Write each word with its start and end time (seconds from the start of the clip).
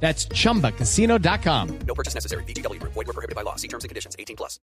That's 0.00 0.28
chumbacasino.com. 0.28 1.78
No 1.86 1.94
purchase 1.94 2.14
necessary. 2.14 2.44
BGW. 2.44 2.80
Void 2.82 2.94
were 2.94 3.12
prohibited 3.12 3.34
by 3.34 3.42
law. 3.42 3.56
See 3.56 3.68
terms 3.68 3.82
and 3.82 3.88
conditions. 3.88 4.14
18 4.18 4.36
plus. 4.36 4.60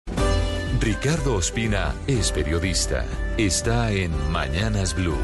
Ricardo 0.80 1.36
Ospina 1.36 1.94
es 2.06 2.32
periodista. 2.32 3.04
Está 3.36 3.92
en 3.92 4.10
Mañanas 4.32 4.94
Blue. 4.94 5.18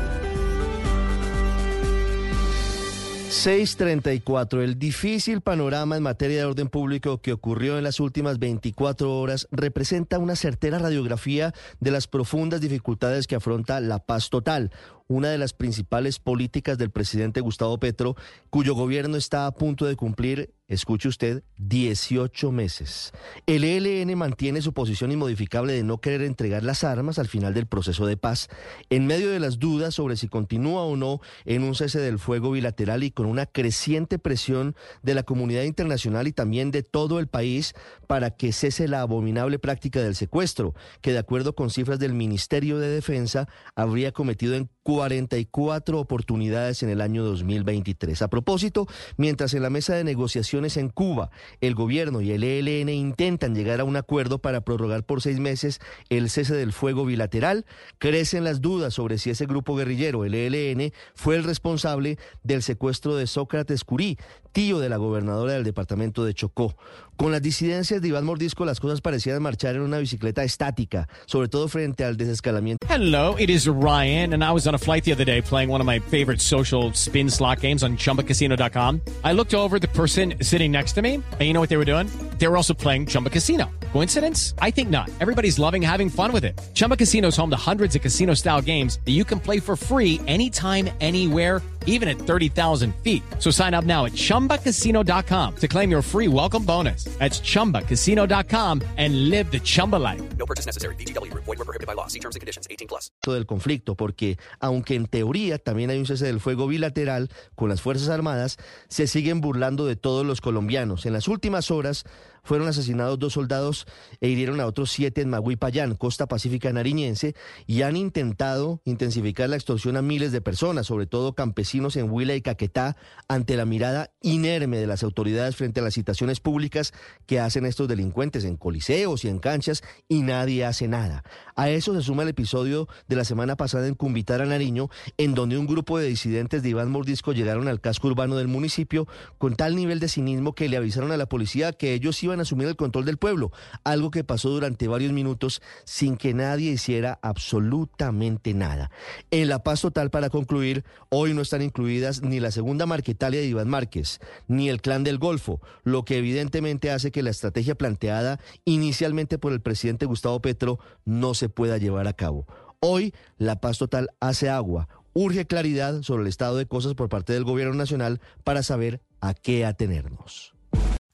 634. 3.31 4.63
El 4.63 4.79
difícil 4.79 5.41
panorama 5.41 5.97
en 5.97 6.03
materia 6.03 6.39
de 6.39 6.45
orden 6.45 6.69
público 6.69 7.19
que 7.19 7.33
ocurrió 7.33 7.77
en 7.77 7.85
las 7.85 8.01
últimas 8.01 8.39
24 8.39 9.19
horas 9.19 9.47
representa 9.51 10.19
una 10.19 10.37
certera 10.37 10.79
radiografía 10.79 11.53
de 11.81 11.91
las 11.91 12.07
profundas 12.07 12.61
dificultades 12.61 13.27
que 13.27 13.37
afronta 13.37 13.81
la 13.81 13.99
paz 13.99 14.31
total, 14.31 14.71
una 15.09 15.29
de 15.29 15.39
las 15.39 15.53
principales 15.53 16.19
políticas 16.19 16.79
del 16.79 16.91
presidente 16.91 17.41
Gustavo 17.41 17.79
Petro, 17.79 18.17
cuyo 18.51 18.75
gobierno 18.75 19.17
está 19.17 19.47
a 19.47 19.53
punto 19.53 19.85
de 19.85 19.97
cumplir, 19.97 20.55
escuche 20.69 21.09
usted, 21.09 21.45
18 21.59 22.51
meses. 22.51 23.13
El 23.47 23.63
ELN 23.63 24.19
mantiene 24.19 24.63
su 24.63 24.73
posición 24.73 25.13
inmodificable 25.13 25.73
de 25.73 25.85
no 25.85 26.01
querer 26.01 26.23
entregar 26.23 26.65
las 26.65 26.83
armas 26.83 27.21
al 27.21 27.29
final 27.29 27.55
del 27.55 27.67
proceso 27.67 28.07
de 28.07 28.17
paz, 28.17 28.49
en 28.91 29.07
medio 29.07 29.31
de 29.31 29.39
las 29.39 29.61
dudas 29.61 29.95
sobre 29.95 30.17
si 30.17 30.27
continúa 30.27 30.83
o 30.83 30.97
no 30.97 31.21
en 31.45 31.63
un 31.63 31.77
cese 31.77 32.01
del 32.01 32.19
fuego 32.19 32.51
bilateral 32.51 33.05
y 33.05 33.13
con 33.13 33.27
una 33.27 33.47
creciente 33.47 34.19
presión 34.19 34.75
de 35.03 35.15
la 35.15 35.23
comunidad 35.23 35.63
internacional 35.63 36.27
y 36.27 36.33
también 36.33 36.73
de 36.73 36.83
todo 36.83 37.21
el 37.21 37.29
país 37.29 37.75
para 38.09 38.31
que 38.31 38.53
cese 38.53 38.89
la 38.89 39.03
abominable 39.03 39.61
práctica 39.61 40.01
del 40.01 40.17
secuestro, 40.17 40.75
que 41.01 41.13
de 41.13 41.19
acuerdo 41.19 41.55
con 41.55 41.71
cifras 41.71 42.01
del 42.01 42.13
Ministerio 42.13 42.79
de 42.79 42.89
Defensa 42.89 43.49
habría 43.77 44.11
cometido 44.11 44.55
en 44.55 44.69
44 44.97 46.01
oportunidades 46.01 46.83
en 46.83 46.89
el 46.89 47.03
año 47.03 47.23
2023. 47.23 48.23
A 48.23 48.29
propósito, 48.29 48.87
mientras 49.19 49.53
en 49.53 49.63
la 49.63 49.69
mesa 49.69 49.95
de 49.95 50.05
negociaciones 50.05 50.79
en 50.79 50.89
Cuba, 50.89 51.31
el 51.61 51.75
gobierno 51.75 52.23
y 52.23 52.33
el 52.33 52.43
ELN 52.43 52.89
intentan 52.89 53.55
llegar 53.55 53.81
a 53.81 53.85
un 53.85 53.97
acuerdo 53.97 54.39
para 54.39 54.63
prorrogar 54.63 55.05
por 55.05 55.21
seis 55.21 55.39
meses 55.39 55.81
el 56.09 56.31
cese 56.31 56.55
del 56.55 56.73
fuego 56.73 57.05
bilateral, 57.05 57.67
crecen 57.99 58.43
las 58.43 58.63
dudas 58.63 58.95
sobre 58.95 59.19
si 59.19 59.29
ese 59.29 59.45
grupo 59.45 59.77
guerrillero, 59.77 60.25
el 60.25 60.35
ELN, 60.35 60.95
fue 61.15 61.37
el 61.37 61.45
responsable 61.45 62.17
del 62.43 62.63
secuestro 62.63 63.17
de 63.17 63.27
Sócrates 63.27 63.85
Curí, 63.85 64.17
tío 64.53 64.79
de 64.79 64.89
la 64.89 64.97
gobernadora 64.97 65.53
del 65.53 65.65
departamento 65.65 66.25
de 66.25 66.33
Chocó. 66.33 66.75
Con 67.17 67.33
las 67.33 67.41
disidencias 67.41 68.03
de 68.03 68.09
Iván 68.09 68.27
Mordisco, 68.27 68.67
las 68.67 68.79
cosas 68.79 69.01
parecían 69.01 69.43
marchar 69.43 69.75
en 69.75 69.81
una 69.81 69.99
bicicleta 69.99 70.45
estática, 70.45 71.09
sobre 71.25 71.49
todo 71.49 71.67
frente 71.67 72.05
al 72.05 72.19
desescalamiento. 72.19 72.87
Hello, 72.91 73.35
it 73.39 73.49
is 73.49 73.67
Ryan, 73.67 74.35
and 74.35 74.45
I 74.45 74.53
was 74.53 74.67
on 74.67 74.75
a 74.75 74.79
flight 74.79 75.05
the 75.05 75.13
other 75.13 75.25
day 75.25 75.41
playing 75.41 75.71
one 75.71 75.81
of 75.81 75.87
my 75.87 75.99
favorite 75.99 76.43
social 76.43 76.93
spin 76.93 77.31
slot 77.31 77.61
games 77.63 77.83
on 77.83 77.97
chumbacasino.com. 77.97 79.01
I 79.25 79.33
looked 79.33 79.55
over 79.55 79.79
the 79.79 79.89
person 79.89 80.35
sitting 80.43 80.71
next 80.71 80.93
to 80.97 81.03
me, 81.03 81.15
and 81.15 81.41
you 81.41 81.55
know 81.55 81.61
what 81.61 81.71
they 81.71 81.79
were 81.79 81.87
doing? 81.87 82.07
They 82.39 82.49
were 82.49 82.57
also 82.57 82.75
playing 82.75 83.07
Chumba 83.07 83.31
Casino. 83.31 83.71
Coincidence? 83.93 84.55
I 84.59 84.71
think 84.71 84.91
not. 84.91 85.09
Everybody's 85.21 85.59
loving 85.59 85.81
having 85.81 86.11
fun 86.11 86.33
with 86.33 86.45
it. 86.45 86.61
Chumba 86.75 86.97
Casino 86.97 87.29
is 87.29 87.37
home 87.37 87.49
to 87.49 87.57
hundreds 87.57 87.97
of 87.97 88.03
casino 88.03 88.35
style 88.35 88.61
games 88.61 88.99
that 89.07 89.13
you 89.13 89.25
can 89.25 89.41
play 89.41 89.59
for 89.59 89.75
free 89.75 90.21
anytime, 90.27 90.91
anywhere, 91.01 91.63
even 91.87 92.09
at 92.09 92.19
30,000 92.19 92.95
feet. 93.03 93.23
So 93.39 93.51
sign 93.51 93.73
up 93.73 93.85
now 93.85 94.05
at 94.05 94.13
chumbacasino.com 94.13 95.55
to 95.57 95.69
claim 95.69 95.91
your 95.91 96.03
free 96.03 96.29
welcome 96.29 96.65
bonus. 96.65 97.05
That's 97.19 97.41
chumbacasino.com 97.41 98.83
and 98.99 99.31
live 99.31 99.51
the 99.51 99.61
Chumba 99.61 99.97
life. 99.97 100.23
No 100.37 100.45
purchase 100.45 100.67
necessary. 100.67 100.95
BGW. 100.97 101.33
Void 101.33 101.59
were 101.59 101.65
prohibited 101.65 101.87
by 101.87 101.95
law. 101.95 102.09
See 102.09 102.21
terms 102.21 102.37
and 102.37 102.41
conditions. 102.41 102.67
18 102.71 102.87
plus. 102.87 103.11
del 103.25 103.47
conflicto, 103.47 103.95
porque 103.97 104.39
aunque 104.61 104.95
en 104.95 105.07
teoría 105.07 105.59
también 105.59 105.91
hay 105.91 105.99
un 105.99 106.07
cese 106.07 106.27
del 106.27 106.41
fuego 106.41 106.67
bilateral 106.67 107.31
con 107.55 107.69
las 107.69 107.81
Fuerzas 107.81 108.09
Armadas, 108.09 108.57
se 108.89 109.07
siguen 109.07 109.41
burlando 109.41 109.87
de 109.87 109.97
todos 109.97 110.25
los 110.25 110.41
colombianos. 110.41 111.07
En 111.07 111.13
las 111.13 111.29
últimas 111.29 111.71
horas 111.71 112.05
fueron 112.43 112.69
asesinados 112.69 113.19
dos 113.19 113.33
soldados 113.33 113.87
e 114.21 114.29
hirieron 114.29 114.61
a 114.61 114.67
otros 114.67 114.91
siete 114.91 115.21
en 115.21 115.31
Maguipayán, 115.31 115.97
costa 115.97 116.27
pacífica 116.27 116.73
nariñense, 116.73 117.35
y 117.67 117.83
han 117.83 117.97
intentado 117.97 118.81
intensificar 118.85 119.49
la 119.51 119.57
extorsión 119.57 119.97
a 119.97 120.03
miles 120.03 120.31
de 120.31 120.41
personas, 120.41 120.87
sobre 120.87 121.07
todo 121.07 121.35
campesinos 121.35 121.76
en 121.77 122.11
Huila 122.11 122.35
y 122.35 122.41
Caquetá, 122.41 122.97
ante 123.29 123.57
la 123.57 123.67
mirada 123.67 124.11
inerme 124.23 124.79
de 124.79 124.87
las 124.87 125.03
autoridades 125.03 125.57
frente 125.57 125.81
a 125.81 125.83
las 125.83 125.95
citaciones 125.95 126.41
públicas 126.41 126.93
que 127.27 127.39
hacen 127.39 127.67
estos 127.67 127.87
delincuentes 127.87 128.45
en 128.45 128.57
coliseos 128.57 129.25
y 129.25 129.29
en 129.29 129.39
canchas, 129.39 129.83
y 130.09 130.23
nadie 130.23 130.65
hace 130.65 130.89
nada. 130.89 131.23
A 131.55 131.69
eso 131.69 131.95
se 131.95 132.03
suma 132.03 132.23
el 132.23 132.31
episodio 132.31 132.89
de 133.09 133.17
la 133.17 133.25
semana 133.25 133.57
pasada 133.57 133.87
en 133.87 133.95
Cumbitara, 133.95 134.47
Nariño, 134.47 134.89
en 135.19 135.35
donde 135.35 135.59
un 135.59 135.67
grupo 135.67 135.99
de 135.99 136.07
disidentes 136.07 136.63
de 136.63 136.71
Iván 136.71 136.91
Mordisco 136.91 137.33
llegaron 137.33 137.69
al 137.69 137.81
casco 137.81 138.09
urbano 138.09 138.37
del 138.37 138.49
municipio 138.49 139.07
con 139.39 139.55
tal 139.55 139.77
nivel 139.77 140.01
de 140.01 140.09
cinismo 140.09 140.55
que 140.55 140.69
le 140.69 140.77
avisaron 140.77 141.13
a 141.13 141.17
la 141.17 141.29
policía 141.29 141.73
que 141.73 141.93
ellos 141.93 142.23
iban 142.23 142.39
a 142.39 142.43
asumir 142.43 142.69
el 142.69 142.77
control 142.77 143.05
del 143.05 143.19
pueblo, 143.19 143.53
algo 143.85 144.11
que 144.11 144.25
pasó 144.25 144.49
durante 144.49 144.89
varios 144.89 145.13
minutos 145.13 145.61
sin 145.85 146.17
que 146.17 146.33
nadie 146.33 146.73
hiciera 146.73 147.19
absolutamente 147.23 148.55
nada. 148.55 148.91
En 149.31 149.49
la 149.49 149.63
paz 149.63 149.83
total, 149.83 150.11
para 150.11 150.31
concluir, 150.31 150.85
hoy 151.11 151.35
no 151.35 151.43
están 151.43 151.63
incluidas 151.67 152.23
ni 152.23 152.41
la 152.41 152.51
segunda 152.51 152.87
Marquetalia 152.87 153.41
de 153.41 153.47
Iván 153.47 153.69
Márquez, 153.69 154.21
ni 154.49 154.71
el 154.71 154.81
clan 154.81 155.05
del 155.05 155.19
Golfo, 155.19 155.61
lo 155.85 156.05
que 156.05 156.17
evidentemente 156.17 156.91
hace 156.91 157.11
que 157.11 157.23
la 157.23 157.31
estrategia 157.31 157.75
planteada 157.75 158.41
inicialmente 158.65 159.39
por 159.39 159.53
el 159.53 159.61
presidente 159.61 160.07
Gustavo 160.07 160.41
Petro 160.41 160.79
no 161.05 161.35
se 161.35 161.51
pueda 161.51 161.77
llevar 161.77 162.09
a 162.09 162.15
cabo. 162.15 162.47
Hoy 162.81 163.13
la 163.37 163.61
paz 163.61 163.79
total 163.79 164.09
hace 164.21 164.49
agua. 164.49 164.89
Urge 165.13 165.47
claridad 165.47 166.03
sobre 166.03 166.23
el 166.23 166.29
estado 166.29 166.57
de 166.57 166.67
cosas 166.67 166.95
por 166.95 167.09
parte 167.09 167.33
del 167.33 167.45
gobierno 167.45 167.75
nacional 167.75 168.21
para 168.45 168.63
saber 168.63 169.01
a 169.21 169.35
qué 169.35 169.65
atenernos. 169.65 170.56